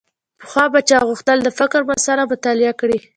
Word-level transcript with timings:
پخوا 0.39 0.65
به 0.73 0.79
چا 0.89 0.99
غوښتل 1.09 1.37
د 1.43 1.49
فقر 1.59 1.81
مسأله 1.91 2.23
مطالعه 2.33 2.73
کړي. 2.81 2.99